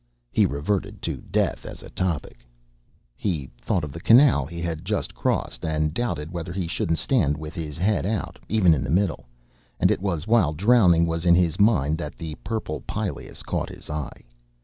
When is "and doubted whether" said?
5.63-6.51